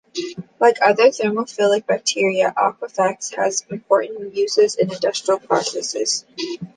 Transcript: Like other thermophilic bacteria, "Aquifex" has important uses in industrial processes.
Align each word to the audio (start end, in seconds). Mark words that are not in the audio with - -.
Like 0.59 0.77
other 0.81 1.09
thermophilic 1.09 1.85
bacteria, 1.85 2.51
"Aquifex" 2.57 3.35
has 3.35 3.63
important 3.69 4.35
uses 4.35 4.73
in 4.73 4.91
industrial 4.91 5.37
processes. 5.39 6.25